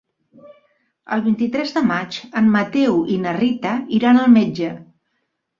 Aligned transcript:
El 1.17 1.21
vint-i-tres 1.25 1.75
de 1.75 1.83
maig 1.91 2.17
en 2.43 2.49
Mateu 2.57 2.97
i 3.17 3.21
na 3.27 3.37
Rita 3.39 3.77
iran 3.99 4.23
al 4.23 4.37
metge. 4.41 4.73